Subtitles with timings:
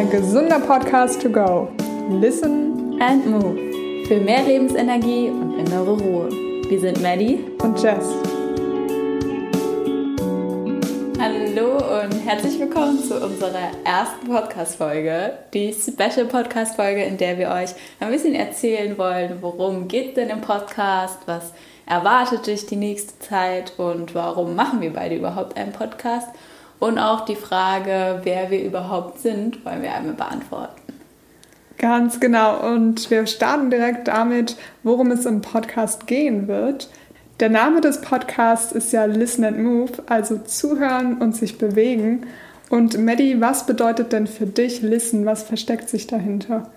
[0.00, 1.68] dein gesunder Podcast to go.
[2.08, 4.06] Listen and move.
[4.06, 6.30] Für mehr Lebensenergie und innere Ruhe.
[6.70, 8.06] Wir sind Maddie und Jess.
[11.20, 15.34] Hallo und herzlich willkommen zu unserer ersten Podcast-Folge.
[15.52, 20.40] Die Special Podcast-Folge, in der wir euch ein bisschen erzählen wollen, worum geht denn im
[20.40, 21.52] Podcast, was
[21.84, 26.30] erwartet dich die nächste Zeit und warum machen wir beide überhaupt einen Podcast
[26.80, 30.80] und auch die Frage, wer wir überhaupt sind, wollen wir einmal beantworten.
[31.78, 32.58] Ganz genau.
[32.60, 36.90] Und wir starten direkt damit, worum es im Podcast gehen wird.
[37.38, 42.26] Der Name des Podcasts ist ja Listen and Move, also zuhören und sich bewegen.
[42.68, 45.24] Und Maddie, was bedeutet denn für dich Listen?
[45.24, 46.70] Was versteckt sich dahinter?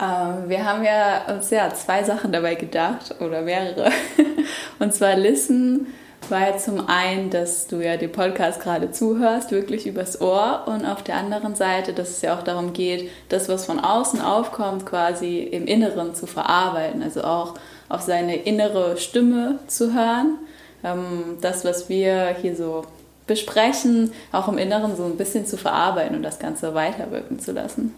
[0.00, 3.90] Ähm, wir haben ja uns ja zwei Sachen dabei gedacht oder mehrere.
[4.78, 5.86] Und zwar Listen
[6.28, 10.84] war ja zum einen, dass du ja den Podcast gerade zuhörst, wirklich übers Ohr und
[10.84, 14.86] auf der anderen Seite, dass es ja auch darum geht, das, was von außen aufkommt,
[14.86, 17.54] quasi im Inneren zu verarbeiten, also auch
[17.88, 20.38] auf seine innere Stimme zu hören.
[20.84, 22.84] Ähm, das, was wir hier so
[23.26, 27.94] besprechen, auch im Inneren so ein bisschen zu verarbeiten und das Ganze weiterwirken zu lassen.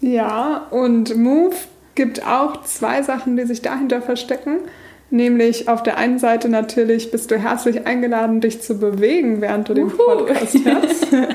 [0.00, 1.56] Ja, und Move
[1.94, 4.60] gibt auch zwei Sachen, die sich dahinter verstecken.
[5.10, 9.74] Nämlich auf der einen Seite natürlich bist du herzlich eingeladen, dich zu bewegen, während du
[9.74, 11.06] den Podcast hörst.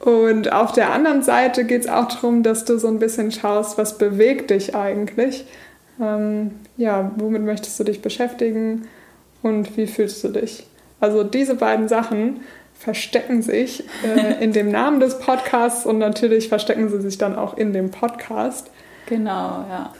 [0.00, 3.76] Und auf der anderen Seite geht es auch darum, dass du so ein bisschen schaust,
[3.76, 5.44] was bewegt dich eigentlich.
[6.00, 8.88] Ähm, ja, womit möchtest du dich beschäftigen
[9.42, 10.66] und wie fühlst du dich?
[11.00, 12.40] Also diese beiden Sachen
[12.74, 17.58] verstecken sich äh, in dem Namen des Podcasts und natürlich verstecken sie sich dann auch
[17.58, 18.70] in dem Podcast.
[19.06, 19.92] Genau, ja.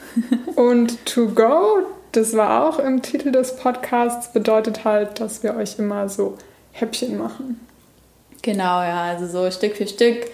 [0.56, 5.78] und to go, das war auch im Titel des Podcasts, bedeutet halt, dass wir euch
[5.78, 6.36] immer so
[6.72, 7.60] Häppchen machen.
[8.42, 10.26] Genau, ja, also so Stück für Stück.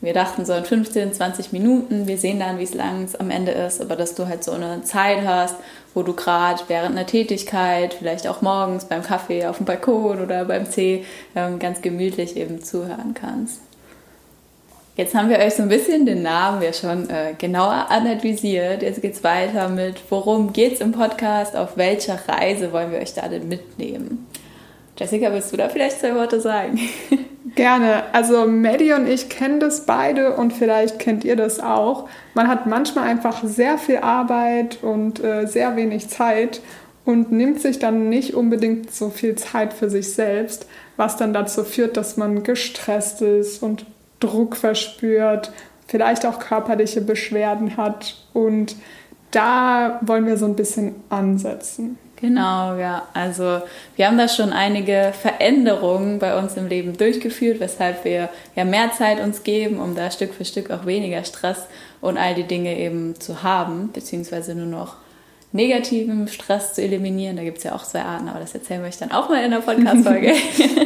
[0.00, 3.52] Wir dachten so in 15, 20 Minuten, wir sehen dann, wie es lang am Ende
[3.52, 5.56] ist, aber dass du halt so eine Zeit hast,
[5.92, 10.46] wo du gerade während einer Tätigkeit, vielleicht auch morgens beim Kaffee auf dem Balkon oder
[10.46, 11.04] beim Tee,
[11.36, 13.60] ähm, ganz gemütlich eben zuhören kannst.
[15.00, 18.82] Jetzt haben wir euch so ein bisschen den Namen ja schon äh, genauer analysiert.
[18.82, 22.98] Jetzt geht es weiter mit, worum geht es im Podcast, auf welcher Reise wollen wir
[22.98, 24.26] euch da denn mitnehmen?
[24.98, 26.78] Jessica, willst du da vielleicht zwei Worte sagen?
[27.54, 28.12] Gerne.
[28.12, 32.06] Also Maddie und ich kennen das beide und vielleicht kennt ihr das auch.
[32.34, 36.60] Man hat manchmal einfach sehr viel Arbeit und äh, sehr wenig Zeit
[37.06, 40.66] und nimmt sich dann nicht unbedingt so viel Zeit für sich selbst,
[40.98, 43.86] was dann dazu führt, dass man gestresst ist und
[44.20, 45.50] Druck verspürt,
[45.88, 48.16] vielleicht auch körperliche Beschwerden hat.
[48.32, 48.76] Und
[49.30, 51.98] da wollen wir so ein bisschen ansetzen.
[52.20, 53.08] Genau, ja.
[53.14, 53.62] Also
[53.96, 58.92] wir haben da schon einige Veränderungen bei uns im Leben durchgeführt, weshalb wir ja mehr
[58.92, 61.66] Zeit uns geben, um da Stück für Stück auch weniger Stress
[62.02, 64.96] und all die Dinge eben zu haben, beziehungsweise nur noch
[65.52, 67.36] negativen Stress zu eliminieren.
[67.36, 69.42] Da gibt es ja auch zwei Arten, aber das erzählen wir euch dann auch mal
[69.42, 70.34] in der Podcast-Folge.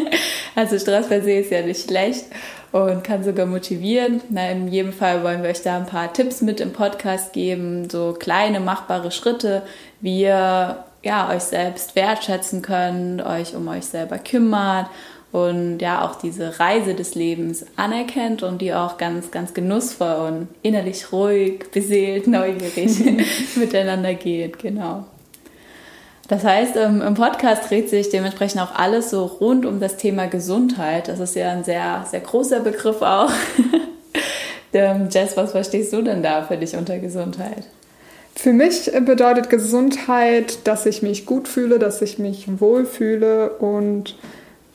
[0.55, 2.27] also Stress per se ist ja nicht schlecht
[2.75, 4.21] und kann sogar motivieren.
[4.31, 7.89] Na, in jedem Fall wollen wir euch da ein paar Tipps mit im Podcast geben,
[7.89, 9.63] so kleine machbare Schritte,
[10.01, 14.89] wie ihr ja, euch selbst wertschätzen könnt, euch um euch selber kümmert
[15.31, 20.49] und ja auch diese Reise des Lebens anerkennt und die auch ganz, ganz genussvoll und
[20.63, 22.99] innerlich ruhig, beseelt, neugierig
[23.55, 24.59] miteinander geht.
[24.59, 25.05] Genau.
[26.29, 30.27] Das heißt, ähm, im Podcast dreht sich dementsprechend auch alles so rund um das Thema
[30.27, 31.09] Gesundheit.
[31.09, 33.31] Das ist ja ein sehr, sehr großer Begriff auch.
[34.75, 37.65] Ähm, Jess, was verstehst du denn da für dich unter Gesundheit?
[38.35, 44.17] Für mich bedeutet Gesundheit, dass ich mich gut fühle, dass ich mich wohlfühle und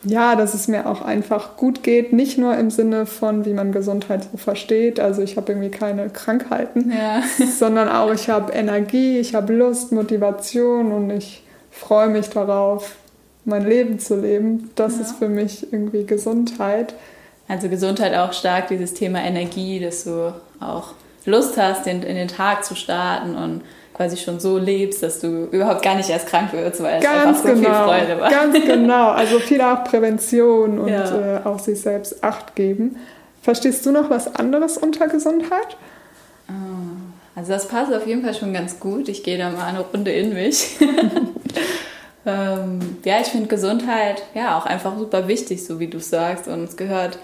[0.03, 2.13] ja, dass es mir auch einfach gut geht.
[2.13, 4.99] Nicht nur im Sinne von, wie man Gesundheit so versteht.
[4.99, 7.21] Also ich habe irgendwie keine Krankheiten, ja.
[7.57, 12.95] sondern auch ich habe Energie, ich habe Lust, Motivation und ich freue mich darauf,
[13.43, 14.71] mein Leben zu leben.
[14.75, 15.01] Das ja.
[15.01, 16.93] ist für mich irgendwie Gesundheit.
[17.47, 20.93] Also Gesundheit auch stark dieses Thema Energie, dass du auch
[21.25, 23.61] Lust hast, in, in den Tag zu starten und
[23.99, 27.35] quasi schon so lebst, dass du überhaupt gar nicht erst krank wirst, weil es einfach
[27.35, 28.29] so genau, viel Freude war.
[28.29, 29.09] Ganz genau.
[29.09, 31.39] Also viel auch Prävention und ja.
[31.39, 32.95] äh, auch sich selbst Acht geben.
[33.41, 35.75] Verstehst du noch was anderes unter Gesundheit?
[36.47, 36.53] Ah,
[37.35, 39.09] also das passt auf jeden Fall schon ganz gut.
[39.09, 40.77] Ich gehe da mal eine Runde in mich.
[42.25, 46.47] ähm, ja, ich finde Gesundheit ja auch einfach super wichtig, so wie du sagst.
[46.47, 47.19] Und es gehört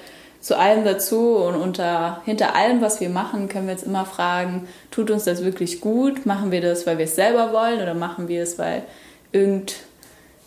[0.45, 4.67] zu allem dazu und unter, hinter allem, was wir machen, können wir jetzt immer fragen,
[4.91, 6.27] tut uns das wirklich gut?
[6.27, 8.83] Machen wir das, weil wir es selber wollen oder machen wir es, weil
[9.31, 9.73] irgendwer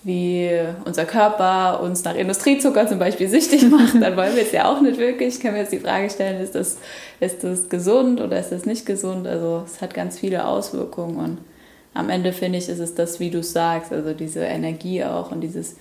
[0.04, 0.48] wie
[0.84, 4.80] unser Körper uns nach Industriezucker zum Beispiel süchtig macht, dann wollen wir es ja auch
[4.80, 5.40] nicht wirklich.
[5.40, 6.78] Können wir jetzt die Frage stellen, ist das,
[7.18, 9.26] ist das gesund oder ist das nicht gesund?
[9.26, 11.38] Also es hat ganz viele Auswirkungen und
[11.94, 15.40] am Ende finde ich, ist es das, wie du sagst, also diese Energie auch und
[15.40, 15.74] dieses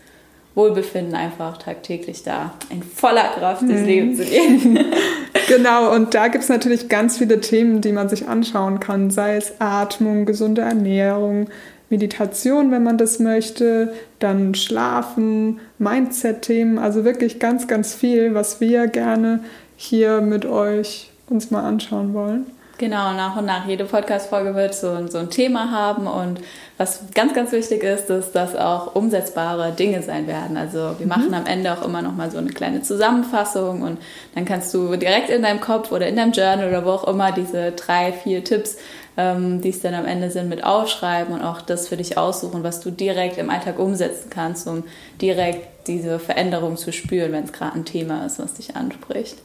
[0.58, 3.86] Wohlbefinden einfach tagtäglich da in voller Kraft des mhm.
[3.86, 4.80] Lebens zu gehen.
[5.48, 9.38] genau, und da gibt es natürlich ganz viele Themen, die man sich anschauen kann, sei
[9.38, 11.48] es Atmung, gesunde Ernährung,
[11.90, 18.88] Meditation, wenn man das möchte, dann Schlafen, Mindset-Themen, also wirklich ganz, ganz viel, was wir
[18.88, 19.42] gerne
[19.78, 22.48] hier mit euch uns mal anschauen wollen.
[22.78, 23.68] Genau, nach und nach.
[23.68, 26.40] Jede Podcast-Folge wird so, so ein Thema haben und
[26.78, 30.58] was ganz, ganz wichtig ist, ist, dass auch umsetzbare Dinge sein werden.
[30.58, 31.08] Also wir mhm.
[31.08, 33.98] machen am Ende auch immer noch mal so eine kleine Zusammenfassung und
[34.36, 37.32] dann kannst du direkt in deinem Kopf oder in deinem Journal oder wo auch immer
[37.32, 38.78] diese drei, vier Tipps,
[39.18, 42.62] ähm, die es dann am Ende sind, mit aufschreiben und auch das für dich aussuchen,
[42.62, 44.84] was du direkt im Alltag umsetzen kannst, um
[45.20, 49.38] direkt diese Veränderung zu spüren, wenn es gerade ein Thema ist, was dich anspricht.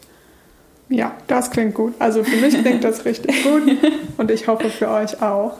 [0.93, 1.95] Ja, das klingt gut.
[1.99, 3.63] Also für mich klingt das richtig gut
[4.19, 5.55] und ich hoffe für euch auch.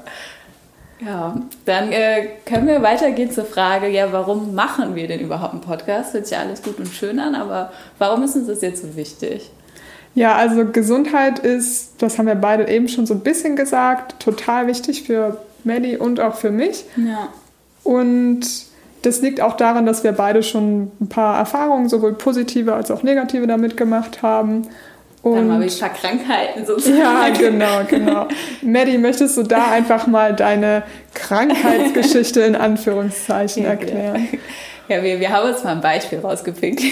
[1.05, 1.35] Ja,
[1.65, 6.15] dann äh, können wir weitergehen zur Frage, ja, warum machen wir denn überhaupt einen Podcast?
[6.15, 8.95] Hört sich ja alles gut und schön an, aber warum ist uns das jetzt so
[8.95, 9.51] wichtig?
[10.15, 14.67] Ja, also Gesundheit ist, das haben wir beide eben schon so ein bisschen gesagt, total
[14.67, 16.85] wichtig für Maddie und auch für mich.
[16.97, 17.29] Ja.
[17.83, 18.47] Und
[19.03, 23.03] das liegt auch daran, dass wir beide schon ein paar Erfahrungen, sowohl positive als auch
[23.03, 24.69] negative damit gemacht haben.
[25.23, 26.99] Und Dann habe ich ein paar Krankheiten sozusagen.
[26.99, 28.27] Ja, genau, genau.
[28.63, 30.83] Maddie, möchtest du da einfach mal deine
[31.15, 34.29] Krankheitsgeschichte in Anführungszeichen erklären?
[34.89, 36.83] Ja, wir, wir haben uns mal ein Beispiel rausgepickt.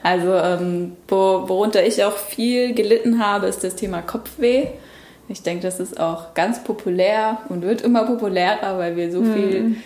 [0.00, 4.68] Also, ähm, wo, worunter ich auch viel gelitten habe, ist das Thema Kopfweh.
[5.28, 9.34] Ich denke, das ist auch ganz populär und wird immer populärer, weil wir so mhm.
[9.34, 9.76] viel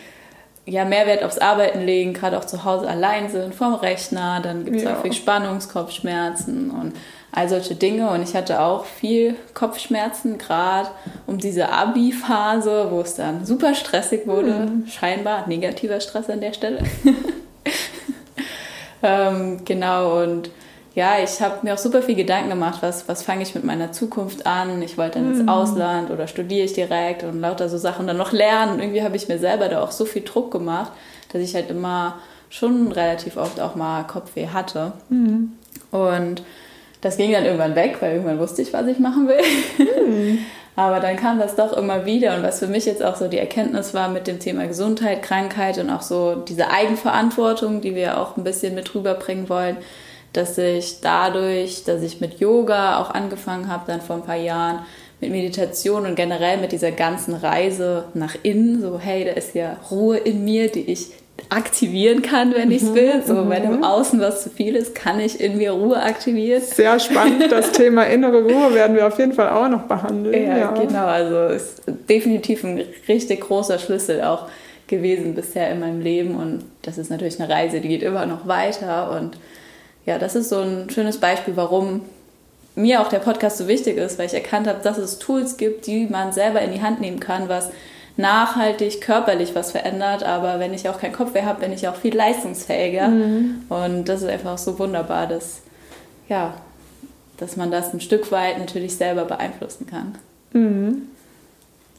[0.64, 4.40] ja, Mehrwert aufs Arbeiten legen, gerade auch zu Hause allein sind, vorm Rechner.
[4.42, 4.96] Dann gibt es ja.
[4.96, 6.92] häufig Spannungskopfschmerzen und
[7.32, 8.10] all solche Dinge.
[8.10, 10.90] Und ich hatte auch viel Kopfschmerzen, gerade
[11.26, 14.52] um diese Abi-Phase, wo es dann super stressig wurde.
[14.52, 14.86] Mhm.
[14.86, 16.82] Scheinbar negativer Stress an der Stelle.
[19.02, 20.50] ähm, genau, und
[20.94, 23.92] ja, ich habe mir auch super viel Gedanken gemacht, was, was fange ich mit meiner
[23.92, 24.82] Zukunft an?
[24.82, 25.40] Ich wollte dann mhm.
[25.40, 28.74] ins Ausland oder studiere ich direkt und lauter so Sachen dann noch lernen.
[28.74, 30.92] Und irgendwie habe ich mir selber da auch so viel Druck gemacht,
[31.32, 32.18] dass ich halt immer
[32.50, 34.92] schon relativ oft auch mal Kopfweh hatte.
[35.08, 35.52] Mhm.
[35.90, 36.42] Und
[37.02, 39.42] das ging dann irgendwann weg, weil irgendwann wusste ich, was ich machen will.
[40.06, 40.38] Mhm.
[40.74, 43.38] Aber dann kam das doch immer wieder und was für mich jetzt auch so die
[43.38, 48.38] Erkenntnis war mit dem Thema Gesundheit, Krankheit und auch so diese Eigenverantwortung, die wir auch
[48.38, 49.76] ein bisschen mit rüberbringen wollen,
[50.32, 54.78] dass ich dadurch, dass ich mit Yoga auch angefangen habe, dann vor ein paar Jahren,
[55.20, 59.76] mit Meditation und generell mit dieser ganzen Reise nach innen, so hey, da ist ja
[59.90, 61.10] Ruhe in mir, die ich
[61.52, 63.22] aktivieren kann, wenn ich es mhm, will.
[63.26, 63.50] So, mhm.
[63.50, 66.62] wenn im Außen was zu viel ist, kann ich in mir Ruhe aktivieren.
[66.62, 67.52] Sehr spannend.
[67.52, 70.46] Das Thema innere Ruhe werden wir auf jeden Fall auch noch behandeln.
[70.46, 70.70] Ja, ja.
[70.72, 71.06] genau.
[71.06, 74.48] Also ist definitiv ein richtig großer Schlüssel auch
[74.86, 76.36] gewesen bisher in meinem Leben.
[76.36, 79.10] Und das ist natürlich eine Reise, die geht immer noch weiter.
[79.18, 79.36] Und
[80.06, 82.00] ja, das ist so ein schönes Beispiel, warum
[82.74, 85.86] mir auch der Podcast so wichtig ist, weil ich erkannt habe, dass es Tools gibt,
[85.86, 87.70] die man selber in die Hand nehmen kann, was
[88.16, 92.14] nachhaltig körperlich was verändert, aber wenn ich auch keinen Kopfweh habe, bin ich auch viel
[92.14, 93.08] leistungsfähiger.
[93.08, 93.64] Mhm.
[93.68, 95.60] Und das ist einfach so wunderbar, dass,
[96.28, 96.54] ja,
[97.38, 100.14] dass man das ein Stück weit natürlich selber beeinflussen kann.
[100.52, 101.08] Mhm.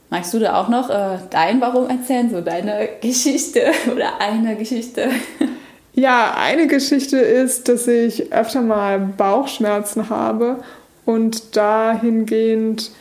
[0.10, 5.10] Magst du da auch noch äh, dein Warum erzählen, so deine Geschichte oder eine Geschichte?
[5.96, 10.64] Ja, eine Geschichte ist, dass ich öfter mal Bauchschmerzen habe
[11.06, 12.92] und dahingehend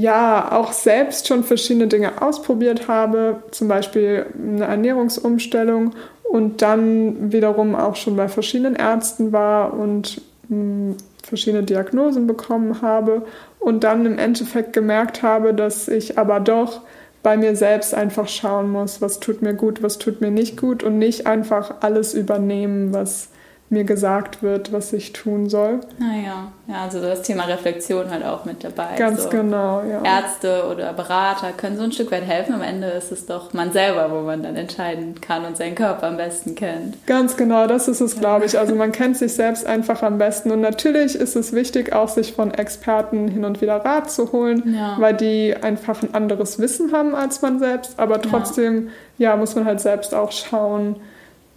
[0.00, 7.74] ja auch selbst schon verschiedene Dinge ausprobiert habe, zum Beispiel eine Ernährungsumstellung und dann wiederum
[7.74, 13.22] auch schon bei verschiedenen Ärzten war und mh, hm, verschiedene Diagnosen bekommen habe
[13.58, 16.82] und dann im Endeffekt gemerkt habe, dass ich aber doch
[17.22, 20.84] bei mir selbst einfach schauen muss, was tut mir gut, was tut mir nicht gut
[20.84, 23.30] und nicht einfach alles übernehmen, was
[23.68, 25.80] mir gesagt wird, was ich tun soll.
[25.98, 28.94] Naja, ja, also das Thema Reflexion halt auch mit dabei.
[28.96, 30.02] Ganz so genau, ja.
[30.04, 32.54] Ärzte oder Berater können so ein Stück weit helfen.
[32.54, 36.06] Am Ende ist es doch man selber, wo man dann entscheiden kann und seinen Körper
[36.06, 37.04] am besten kennt.
[37.06, 38.56] Ganz genau, das ist es, glaube ich.
[38.56, 40.52] Also man kennt sich selbst einfach am besten.
[40.52, 44.76] Und natürlich ist es wichtig, auch sich von Experten hin und wieder Rat zu holen,
[44.76, 44.96] ja.
[45.00, 47.98] weil die einfach ein anderes Wissen haben als man selbst.
[47.98, 50.96] Aber trotzdem, ja, ja muss man halt selbst auch schauen,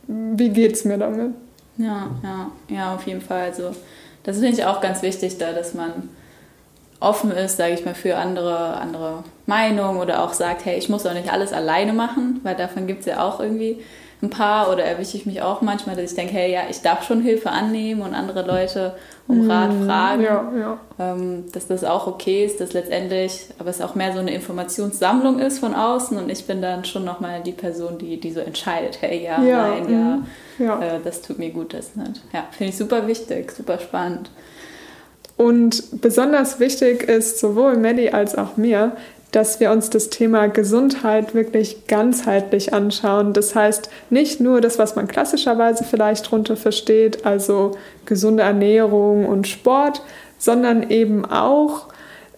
[0.07, 1.33] wie geht es mir damit.
[1.79, 3.43] Ja, ja, ja, auf jeden Fall.
[3.43, 3.71] Also
[4.23, 6.09] das finde ich auch ganz wichtig da, dass man
[6.99, 11.03] offen ist, sage ich mal, für andere, andere Meinungen oder auch sagt, hey, ich muss
[11.03, 13.81] doch nicht alles alleine machen, weil davon gibt es ja auch irgendwie
[14.21, 17.03] ein paar oder erwische ich mich auch manchmal, dass ich denke, hey, ja, ich darf
[17.03, 18.95] schon Hilfe annehmen und andere Leute
[19.27, 19.85] um Rat mhm.
[19.85, 20.77] fragen, ja, ja.
[20.99, 25.39] Ähm, dass das auch okay ist, dass letztendlich, aber es auch mehr so eine Informationssammlung
[25.39, 29.01] ist von außen und ich bin dann schon nochmal die Person, die, die so entscheidet,
[29.01, 29.83] hey, ja, ja nein,
[30.57, 30.65] mhm.
[30.65, 32.21] ja, äh, das tut mir gut, das nicht.
[32.33, 34.31] Ja, finde ich super wichtig, super spannend.
[35.37, 38.97] Und besonders wichtig ist sowohl Maddie als auch mir,
[39.31, 43.33] dass wir uns das Thema Gesundheit wirklich ganzheitlich anschauen.
[43.33, 49.47] Das heißt nicht nur das, was man klassischerweise vielleicht darunter versteht, also gesunde Ernährung und
[49.47, 50.01] Sport,
[50.37, 51.87] sondern eben auch,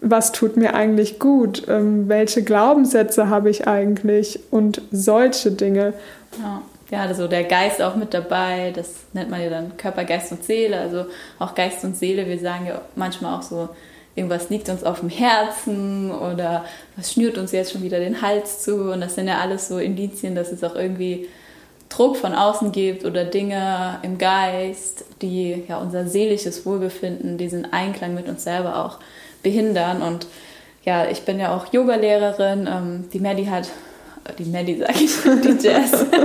[0.00, 5.94] was tut mir eigentlich gut, ähm, welche Glaubenssätze habe ich eigentlich und solche Dinge.
[6.40, 6.62] Ja.
[6.90, 10.44] Ja, also der Geist auch mit dabei, das nennt man ja dann Körper, Geist und
[10.44, 11.06] Seele, also
[11.38, 13.70] auch Geist und Seele, wir sagen ja manchmal auch so,
[14.14, 16.64] irgendwas liegt uns auf dem Herzen oder
[16.96, 18.92] was schnürt uns jetzt schon wieder den Hals zu.
[18.92, 21.28] Und das sind ja alles so Indizien, dass es auch irgendwie
[21.88, 28.14] Druck von außen gibt oder Dinge im Geist, die ja unser seelisches Wohlbefinden, diesen Einklang
[28.14, 28.98] mit uns selber auch
[29.42, 30.02] behindern.
[30.02, 30.26] Und
[30.84, 32.68] ja, ich bin ja auch Yogalehrerin.
[32.70, 33.68] Ähm, die Maddie hat
[34.38, 36.06] die Maddie sag ich, die Jazz.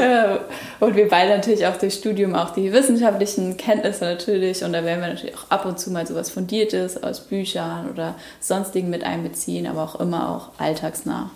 [0.00, 0.38] Äh,
[0.80, 5.02] und wir beide natürlich auch durch Studium auch die wissenschaftlichen Kenntnisse natürlich und da werden
[5.02, 9.66] wir natürlich auch ab und zu mal sowas Fundiertes aus Büchern oder sonstigen mit einbeziehen,
[9.66, 11.30] aber auch immer auch alltagsnah.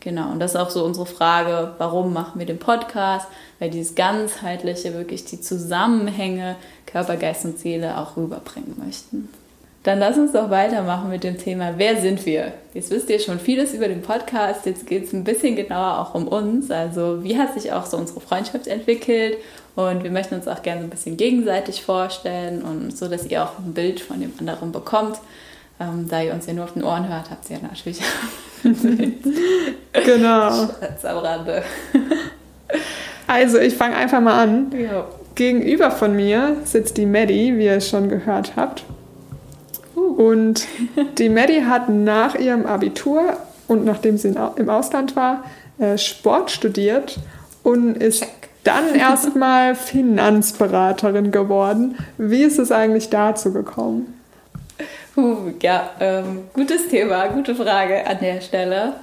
[0.00, 3.26] Genau, und das ist auch so unsere Frage, warum machen wir den Podcast?
[3.58, 9.28] Weil dieses ganzheitliche, wirklich die Zusammenhänge Körper, Geist und Seele auch rüberbringen möchten.
[9.82, 12.52] Dann lass uns doch weitermachen mit dem Thema, wer sind wir?
[12.74, 16.14] Jetzt wisst ihr schon vieles über den Podcast, jetzt geht es ein bisschen genauer auch
[16.14, 16.70] um uns.
[16.70, 19.38] Also wie hat sich auch so unsere Freundschaft entwickelt?
[19.76, 23.58] Und wir möchten uns auch gerne ein bisschen gegenseitig vorstellen und so, dass ihr auch
[23.58, 25.18] ein Bild von dem anderen bekommt.
[25.80, 28.00] Ähm, da ihr uns ja nur auf den Ohren hört, habt ihr ja natürlich
[30.04, 30.50] genau.
[30.50, 31.62] Schatz am Rande.
[33.26, 34.72] also ich fange einfach mal an.
[34.78, 35.06] Ja.
[35.36, 38.84] Gegenüber von mir sitzt die Maddie, wie ihr schon gehört habt.
[40.08, 40.66] Und
[41.18, 43.36] die Maddie hat nach ihrem Abitur
[43.68, 45.44] und nachdem sie im Ausland war,
[45.78, 47.18] äh, Sport studiert
[47.62, 48.26] und ist
[48.64, 51.96] dann erstmal Finanzberaterin geworden.
[52.18, 54.20] Wie ist es eigentlich dazu gekommen?
[55.16, 58.94] Uh, ja, ähm, gutes Thema, gute Frage an der Stelle.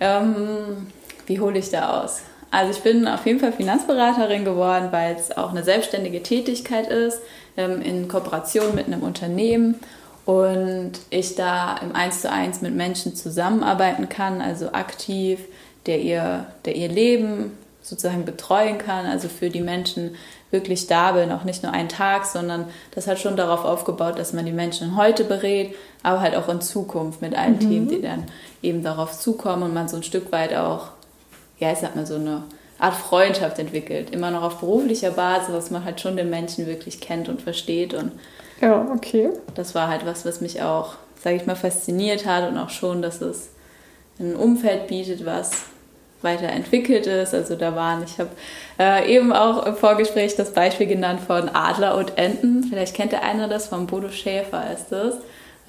[0.00, 0.88] Ähm,
[1.26, 2.22] wie hole ich da aus?
[2.50, 7.20] Also ich bin auf jeden Fall Finanzberaterin geworden, weil es auch eine selbstständige Tätigkeit ist,
[7.56, 9.76] ähm, in Kooperation mit einem Unternehmen
[10.24, 15.40] und ich da im Eins zu eins mit Menschen zusammenarbeiten kann, also aktiv,
[15.86, 20.14] der ihr, der ihr Leben sozusagen betreuen kann, also für die Menschen
[20.50, 24.32] wirklich da bin, auch nicht nur einen Tag, sondern das hat schon darauf aufgebaut, dass
[24.32, 27.60] man die Menschen heute berät, aber halt auch in Zukunft mit allen mhm.
[27.60, 28.24] Themen, die dann
[28.62, 30.88] eben darauf zukommen und man so ein Stück weit auch,
[31.58, 32.42] ja, ich sag mal so eine
[32.80, 37.00] Art Freundschaft entwickelt, immer noch auf beruflicher Basis, dass man halt schon den Menschen wirklich
[37.00, 38.12] kennt und versteht und
[38.60, 39.30] ja, okay.
[39.54, 43.00] Das war halt was, was mich auch, sage ich mal, fasziniert hat und auch schon,
[43.00, 43.50] dass es
[44.18, 45.50] ein Umfeld bietet, was
[46.22, 47.34] weiterentwickelt ist.
[47.34, 48.30] Also da waren, ich habe
[48.78, 52.64] äh, eben auch im Vorgespräch das Beispiel genannt von Adler und Enten.
[52.64, 55.14] Vielleicht kennt der eine das, von Bodo Schäfer ist das.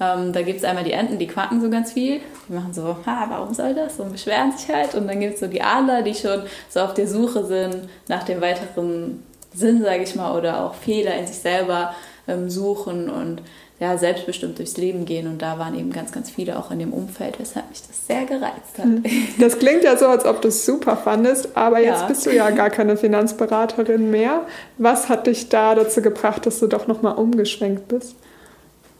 [0.02, 2.20] Ähm, da gibt es einmal die Enten, die quaken so ganz viel.
[2.48, 4.00] Die machen so, ah, warum soll das?
[4.00, 4.94] Und beschweren sich halt.
[4.94, 8.24] Und dann gibt es so die Adler, die schon so auf der Suche sind nach
[8.24, 9.22] dem weiteren
[9.54, 11.94] Sinn, sage ich mal, oder auch Fehler in sich selber
[12.26, 13.42] ähm, suchen und
[13.78, 15.26] ja, selbstbestimmt durchs Leben gehen.
[15.26, 18.24] Und da waren eben ganz, ganz viele auch in dem Umfeld, weshalb mich das sehr
[18.24, 18.84] gereizt hat.
[18.84, 19.02] Hm.
[19.38, 21.92] Das klingt ja so, als ob du es super fandest, aber ja.
[21.92, 24.46] jetzt bist du ja gar keine Finanzberaterin mehr.
[24.78, 28.16] Was hat dich da dazu gebracht, dass du doch nochmal umgeschwenkt bist?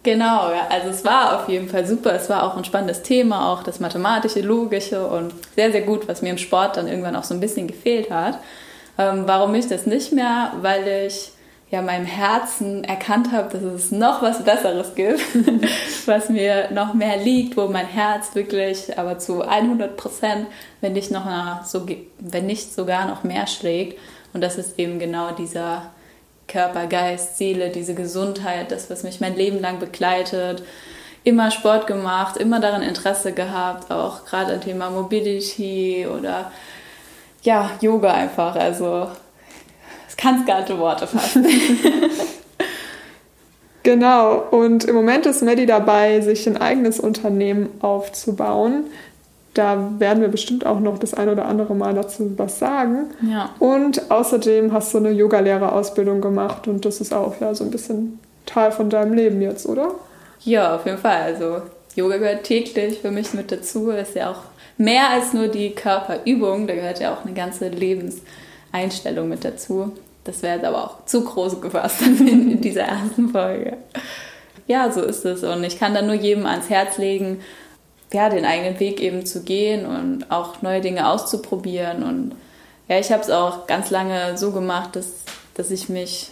[0.03, 0.67] Genau, ja.
[0.69, 2.13] also es war auf jeden Fall super.
[2.13, 6.23] Es war auch ein spannendes Thema, auch das Mathematische, Logische und sehr, sehr gut, was
[6.23, 8.39] mir im Sport dann irgendwann auch so ein bisschen gefehlt hat.
[8.99, 10.53] Ähm, warum ich das nicht mehr?
[10.61, 11.31] Weil ich
[11.71, 15.21] ja meinem Herzen erkannt habe, dass es noch was Besseres gibt,
[16.07, 20.49] was mir noch mehr liegt, wo mein Herz wirklich aber zu 100 Prozent,
[20.81, 21.01] wenn
[21.65, 21.87] so,
[22.19, 23.99] wenn nicht sogar noch mehr schlägt.
[24.35, 25.91] Und das ist eben genau dieser
[26.49, 30.63] Körper, Geist, Seele, diese Gesundheit, das, was mich mein Leben lang begleitet.
[31.25, 36.51] Immer Sport gemacht, immer daran Interesse gehabt, auch gerade am Thema Mobility oder
[37.43, 38.57] ja, Yoga einfach.
[38.57, 39.09] Also
[40.23, 41.45] kann es gar nicht Worte fassen.
[43.83, 48.85] genau, und im Moment ist Maddie dabei, sich ein eigenes Unternehmen aufzubauen.
[49.55, 53.11] Da werden wir bestimmt auch noch das ein oder andere Mal dazu was sagen.
[53.21, 53.51] Ja.
[53.59, 58.19] Und außerdem hast du eine Yogalehrerausbildung gemacht und das ist auch ja so ein bisschen
[58.47, 59.95] Teil von deinem Leben jetzt, oder?
[60.41, 61.23] Ja, auf jeden Fall.
[61.23, 61.63] Also
[61.95, 63.91] Yoga gehört täglich für mich mit dazu.
[63.91, 64.43] Ist ja auch
[64.79, 66.67] mehr als nur die Körperübung.
[66.67, 69.93] Da gehört ja auch eine ganze Lebenseinstellung mit dazu.
[70.25, 73.77] Das wäre jetzt aber auch zu groß gefasst in dieser ersten Folge.
[74.67, 75.43] Ja, so ist es.
[75.43, 77.41] Und ich kann da nur jedem ans Herz legen,
[78.13, 82.03] ja, den eigenen Weg eben zu gehen und auch neue Dinge auszuprobieren.
[82.03, 82.35] Und
[82.89, 86.31] ja, ich habe es auch ganz lange so gemacht, dass, dass ich mich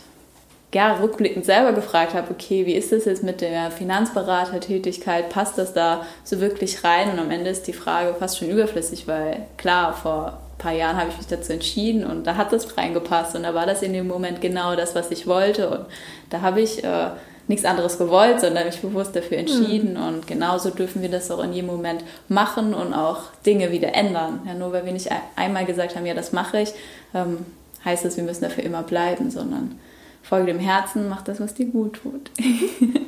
[0.72, 5.28] ja, rückblickend selber gefragt habe, okay, wie ist das jetzt mit der Finanzberatertätigkeit?
[5.28, 7.10] Passt das da so wirklich rein?
[7.10, 10.96] Und am Ende ist die Frage fast schon überflüssig, weil klar, vor ein paar Jahren
[10.96, 13.92] habe ich mich dazu entschieden und da hat das reingepasst und da war das in
[13.92, 15.86] dem Moment genau das, was ich wollte und
[16.28, 17.08] da habe ich äh,
[17.50, 20.06] nichts anderes gewollt, sondern mich bewusst dafür entschieden mhm.
[20.06, 24.40] und genauso dürfen wir das auch in jedem Moment machen und auch Dinge wieder ändern.
[24.46, 26.72] Ja, nur weil wir nicht einmal gesagt haben, ja, das mache ich,
[27.12, 27.44] ähm,
[27.84, 29.78] heißt das, wir müssen dafür immer bleiben, sondern
[30.22, 32.30] folge dem Herzen, mach das, was dir gut tut.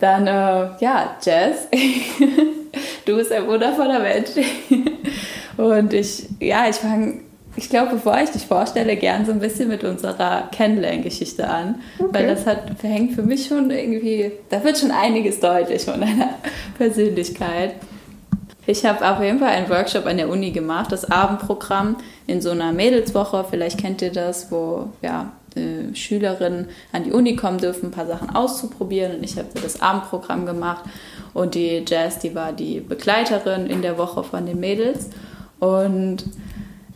[0.00, 1.68] Dann, äh, ja, Jess,
[3.06, 4.30] du bist ein wundervoller Mensch.
[5.56, 7.20] Und ich, ja, ich fange,
[7.56, 11.76] ich glaube, bevor ich dich vorstelle, gern so ein bisschen mit unserer Kennenlerngeschichte an.
[11.98, 12.08] Okay.
[12.12, 16.30] Weil das hat, verhängt für mich schon irgendwie, da wird schon einiges deutlich von deiner
[16.78, 17.74] Persönlichkeit.
[18.66, 21.96] Ich habe auf jeden Fall einen Workshop an der Uni gemacht, das Abendprogramm
[22.26, 23.44] in so einer Mädelswoche.
[23.48, 28.06] Vielleicht kennt ihr das, wo ja, äh, Schülerinnen an die Uni kommen dürfen, ein paar
[28.06, 29.16] Sachen auszuprobieren.
[29.16, 30.84] Und ich habe das Abendprogramm gemacht.
[31.34, 35.10] Und die Jazz, die war die Begleiterin in der Woche von den Mädels.
[35.60, 36.24] Und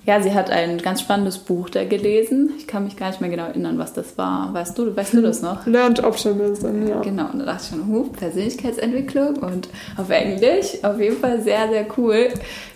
[0.07, 2.53] ja, sie hat ein ganz spannendes Buch da gelesen.
[2.57, 4.55] Ich kann mich gar nicht mehr genau erinnern, was das war.
[4.55, 5.67] Weißt du, weißt du das noch?
[5.67, 7.01] Learned Optimism, ja.
[7.01, 11.69] Genau, und da dachte ich schon, huh, Persönlichkeitsentwicklung und auf Englisch, auf jeden Fall sehr,
[11.69, 12.29] sehr cool.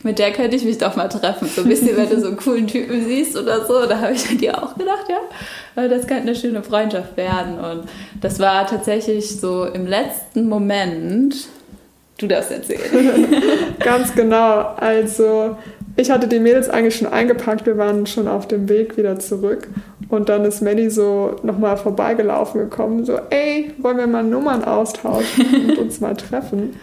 [0.02, 1.48] Mit der könnte ich mich doch mal treffen.
[1.48, 3.86] So ein bisschen, wenn du so einen coolen Typen siehst oder so.
[3.86, 7.58] Da habe ich an dir auch gedacht, ja, das könnte eine schöne Freundschaft werden.
[7.58, 7.88] Und
[8.20, 11.48] das war tatsächlich so im letzten Moment,
[12.18, 13.26] Du darfst erzählen.
[13.80, 14.74] Ganz genau.
[14.76, 15.56] Also
[15.96, 19.68] ich hatte die Mädels eigentlich schon eingepackt, wir waren schon auf dem Weg wieder zurück.
[20.08, 25.46] Und dann ist Maddie so nochmal vorbeigelaufen gekommen, so, ey, wollen wir mal Nummern austauschen
[25.68, 26.76] und uns mal treffen?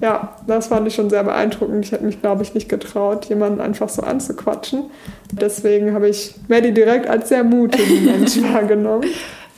[0.00, 1.84] Ja, das fand ich schon sehr beeindruckend.
[1.84, 4.84] Ich hätte mich, glaube ich, nicht getraut, jemanden einfach so anzuquatschen.
[5.32, 9.06] Deswegen habe ich Maddie direkt als sehr mutigen Mensch wahrgenommen.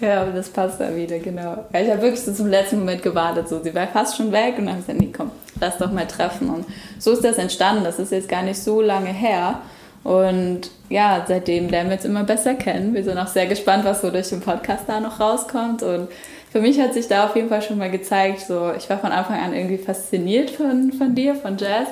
[0.01, 1.65] Ja, aber das passt da wieder, genau.
[1.73, 3.49] Ich habe wirklich so zum letzten Moment gewartet.
[3.49, 3.61] So.
[3.63, 5.31] Sie war fast schon weg und dann habe ich gesagt, nee, komm,
[5.61, 6.51] lass doch mal treffen.
[6.51, 6.67] Und
[6.99, 7.85] so ist das entstanden.
[7.85, 9.61] Das ist jetzt gar nicht so lange her.
[10.05, 12.95] Und ja, seitdem lernen wir uns immer besser kennen.
[12.95, 15.83] Wir sind auch sehr gespannt, was so durch den Podcast da noch rauskommt.
[15.83, 16.09] Und
[16.53, 19.11] für mich hat sich da auf jeden Fall schon mal gezeigt, so ich war von
[19.11, 21.89] Anfang an irgendwie fasziniert von, von dir, von Jazz.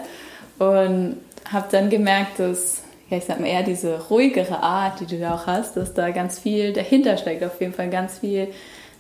[0.58, 1.16] Und
[1.52, 5.34] habe dann gemerkt, dass ja, ich sag mal eher diese ruhigere Art, die du da
[5.34, 7.44] auch hast, dass da ganz viel dahinter steckt.
[7.44, 8.48] Auf jeden Fall ganz viel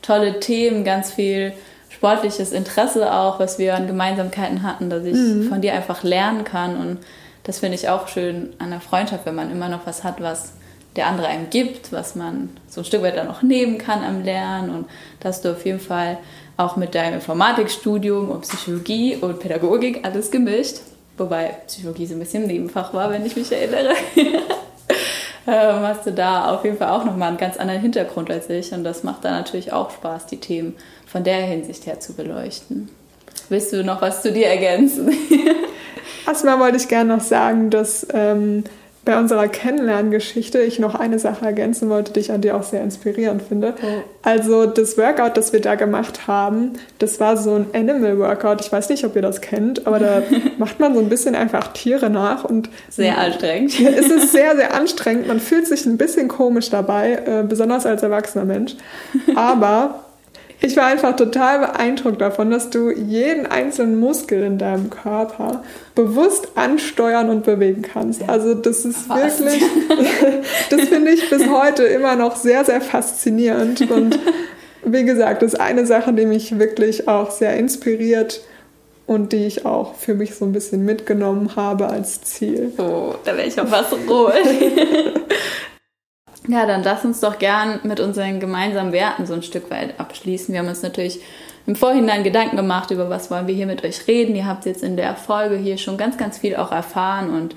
[0.00, 1.52] tolle Themen, ganz viel
[1.88, 5.48] sportliches Interesse auch, was wir an Gemeinsamkeiten hatten, dass ich mhm.
[5.48, 6.76] von dir einfach lernen kann.
[6.76, 6.98] Und
[7.42, 10.52] das finde ich auch schön an der Freundschaft, wenn man immer noch was hat, was
[10.94, 14.22] der andere einem gibt, was man so ein Stück weit dann auch nehmen kann am
[14.22, 14.70] Lernen.
[14.70, 14.86] Und
[15.18, 16.18] dass du auf jeden Fall
[16.56, 20.76] auch mit deinem Informatikstudium und Psychologie und Pädagogik alles gemischt
[21.18, 23.94] Wobei Psychologie so ein bisschen Nebenfach war, wenn ich mich erinnere.
[25.46, 28.72] ähm, hast du da auf jeden Fall auch nochmal einen ganz anderen Hintergrund als ich.
[28.72, 30.74] Und das macht da natürlich auch Spaß, die Themen
[31.06, 32.90] von der Hinsicht her zu beleuchten.
[33.48, 35.10] Willst du noch was zu dir ergänzen?
[36.26, 38.64] Erstmal wollte ich gerne noch sagen, dass ähm,
[39.06, 42.82] bei unserer Kennenlerngeschichte ich noch eine Sache ergänzen wollte, die ich an dir auch sehr
[42.82, 43.74] inspirierend finde.
[43.80, 44.02] Oh.
[44.22, 48.62] Also das Workout, das wir da gemacht haben, das war so ein Animal Workout.
[48.62, 50.22] Ich weiß nicht, ob ihr das kennt, aber da
[50.58, 53.78] macht man so ein bisschen einfach Tiere nach und sehr anstrengend.
[53.80, 55.28] es ist sehr, sehr anstrengend.
[55.28, 58.74] Man fühlt sich ein bisschen komisch dabei, äh, besonders als erwachsener Mensch.
[59.36, 60.05] Aber
[60.60, 65.62] ich war einfach total beeindruckt davon, dass du jeden einzelnen Muskel in deinem Körper
[65.94, 68.28] bewusst ansteuern und bewegen kannst.
[68.28, 69.44] Also das ist Fast.
[69.44, 69.62] wirklich,
[70.70, 73.90] das finde ich bis heute immer noch sehr, sehr faszinierend.
[73.90, 74.18] Und
[74.84, 78.40] wie gesagt, das ist eine Sache, die mich wirklich auch sehr inspiriert
[79.06, 82.72] und die ich auch für mich so ein bisschen mitgenommen habe als Ziel.
[82.78, 84.32] Oh, da wäre ich auch was rot.
[86.48, 90.52] Ja, dann lass uns doch gern mit unseren gemeinsamen Werten so ein Stück weit abschließen.
[90.52, 91.20] Wir haben uns natürlich
[91.66, 94.36] im Vorhinein Gedanken gemacht, über was wollen wir hier mit euch reden.
[94.36, 97.56] Ihr habt jetzt in der Folge hier schon ganz, ganz viel auch erfahren und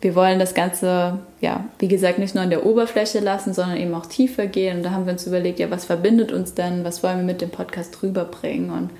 [0.00, 3.94] wir wollen das Ganze, ja, wie gesagt, nicht nur an der Oberfläche lassen, sondern eben
[3.94, 4.78] auch tiefer gehen.
[4.78, 6.84] Und da haben wir uns überlegt, ja, was verbindet uns denn?
[6.84, 8.70] Was wollen wir mit dem Podcast rüberbringen?
[8.70, 8.90] Und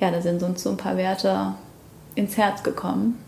[0.00, 1.54] ja, da sind uns so ein paar Werte
[2.14, 3.18] ins Herz gekommen.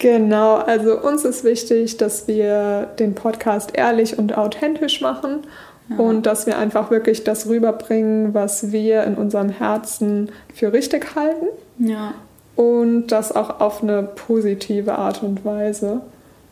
[0.00, 5.42] Genau, also uns ist wichtig, dass wir den Podcast ehrlich und authentisch machen
[5.90, 5.96] Ja.
[5.96, 11.46] Und dass wir einfach wirklich das rüberbringen, was wir in unserem Herzen für richtig halten.
[11.78, 12.14] Ja.
[12.56, 16.00] Und das auch auf eine positive Art und Weise.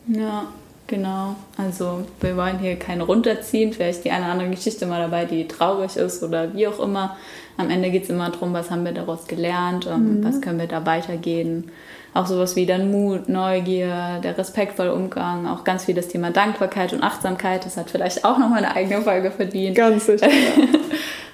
[0.07, 0.43] Ja,
[0.89, 1.35] genau.
[1.55, 3.71] Also wir wollen hier keinen runterziehen.
[3.71, 7.15] Vielleicht die eine oder andere Geschichte mal dabei, die traurig ist oder wie auch immer.
[7.55, 10.23] Am Ende geht es immer darum, was haben wir daraus gelernt und mhm.
[10.23, 11.71] was können wir da weitergehen
[12.13, 16.93] auch sowas wie dann Mut, Neugier, der respektvolle Umgang, auch ganz viel das Thema Dankbarkeit
[16.93, 19.75] und Achtsamkeit, das hat vielleicht auch nochmal eine eigene Folge verdient.
[19.75, 20.27] Ganz sicher.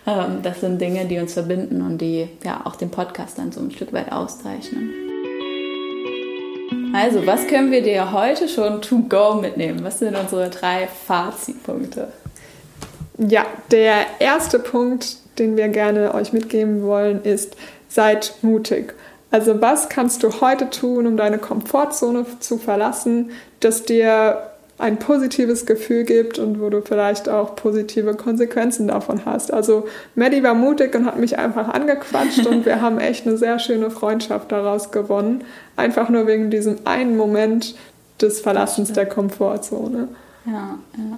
[0.07, 3.59] Ähm, das sind Dinge, die uns verbinden und die ja auch den Podcast dann so
[3.59, 5.04] ein Stück weit auszeichnen.
[6.95, 9.84] Also, was können wir dir heute schon to go mitnehmen?
[9.84, 12.08] Was sind unsere drei Fazitpunkte?
[13.17, 17.58] Ja, der erste Punkt, den wir gerne euch mitgeben wollen, ist,
[17.89, 18.93] seid mutig.
[19.29, 25.65] Also was kannst du heute tun, um deine Komfortzone zu verlassen, das dir ein positives
[25.65, 29.53] Gefühl gibt und wo du vielleicht auch positive Konsequenzen davon hast.
[29.53, 33.59] Also Maddie war mutig und hat mich einfach angequatscht und wir haben echt eine sehr
[33.59, 35.45] schöne Freundschaft daraus gewonnen.
[35.77, 37.75] Einfach nur wegen diesem einen Moment
[38.21, 40.09] des Verlassens der Komfortzone.
[40.45, 41.17] Ja, ja.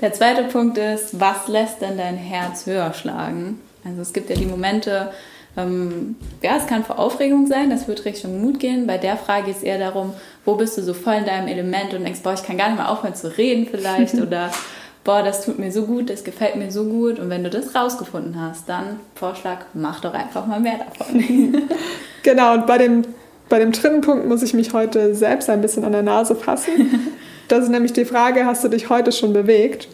[0.00, 3.60] Der zweite Punkt ist, was lässt denn dein Herz höher schlagen?
[3.84, 5.10] Also es gibt ja die Momente,
[5.56, 8.86] ähm, ja, es kann vor Aufregung sein, das wird Richtung Mut gehen.
[8.86, 10.12] Bei der Frage geht es eher darum,
[10.44, 12.78] wo bist du so voll in deinem Element und denkst, boah, ich kann gar nicht
[12.78, 14.50] mehr aufhören zu reden vielleicht oder
[15.04, 17.18] boah, das tut mir so gut, das gefällt mir so gut.
[17.18, 21.68] Und wenn du das rausgefunden hast, dann Vorschlag, mach doch einfach mal mehr davon.
[22.22, 23.02] genau, und bei dem,
[23.48, 27.08] bei dem dritten Punkt muss ich mich heute selbst ein bisschen an der Nase fassen.
[27.48, 29.88] Das ist nämlich die Frage, hast du dich heute schon bewegt?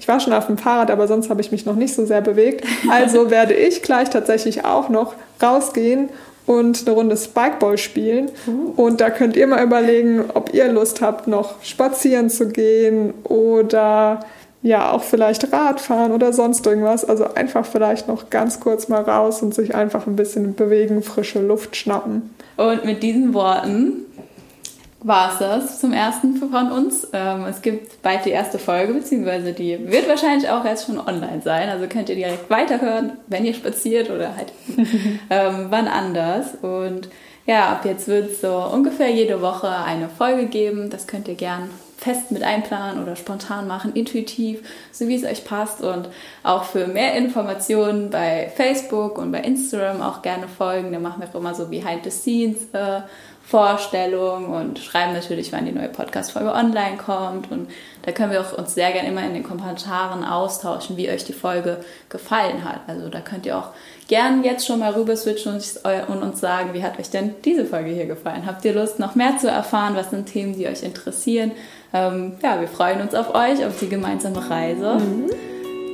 [0.00, 2.22] Ich war schon auf dem Fahrrad, aber sonst habe ich mich noch nicht so sehr
[2.22, 2.64] bewegt.
[2.90, 6.08] Also werde ich gleich tatsächlich auch noch rausgehen
[6.46, 8.30] und eine Runde Spikeball spielen.
[8.46, 8.82] Uh.
[8.82, 14.20] Und da könnt ihr mal überlegen, ob ihr Lust habt, noch spazieren zu gehen oder
[14.62, 17.04] ja, auch vielleicht Radfahren oder sonst irgendwas.
[17.04, 21.40] Also einfach vielleicht noch ganz kurz mal raus und sich einfach ein bisschen bewegen, frische
[21.40, 22.34] Luft schnappen.
[22.56, 24.06] Und mit diesen Worten
[25.02, 27.08] war es das zum ersten von uns.
[27.12, 31.40] Ähm, es gibt bald die erste Folge, beziehungsweise die wird wahrscheinlich auch jetzt schon online
[31.42, 31.68] sein.
[31.68, 34.52] Also könnt ihr direkt weiterhören, wenn ihr spaziert oder halt
[35.30, 36.54] ähm, wann anders.
[36.60, 37.08] Und
[37.46, 40.90] ja, ab jetzt wird es so ungefähr jede Woche eine Folge geben.
[40.90, 44.60] Das könnt ihr gern fest mit einplanen oder spontan machen, intuitiv,
[44.90, 45.82] so wie es euch passt.
[45.82, 46.08] Und
[46.42, 50.92] auch für mehr Informationen bei Facebook und bei Instagram auch gerne folgen.
[50.92, 52.68] Da machen wir auch immer so Behind the Scenes.
[52.72, 53.02] Äh,
[53.52, 57.50] und schreiben natürlich, wann die neue Podcast-Folge online kommt.
[57.50, 57.68] Und
[58.02, 61.32] da können wir auch uns sehr gerne immer in den Kommentaren austauschen, wie euch die
[61.32, 62.80] Folge gefallen hat.
[62.86, 63.70] Also da könnt ihr auch
[64.08, 65.52] gerne jetzt schon mal rüber switchen
[66.08, 68.46] und, uns sagen, wie hat euch denn diese Folge hier gefallen?
[68.46, 69.94] Habt ihr Lust, noch mehr zu erfahren?
[69.96, 71.52] Was sind Themen, die euch interessieren?
[71.92, 74.94] Ähm, ja, wir freuen uns auf euch, auf die gemeinsame Reise.
[74.94, 75.30] Mhm.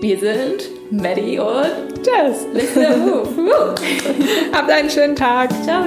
[0.01, 2.47] Wir sind Maddie und Jess.
[2.53, 3.75] Let's move.
[4.53, 5.51] Habt einen schönen Tag.
[5.65, 5.85] Ciao.